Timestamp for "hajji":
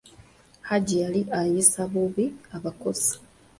0.67-0.95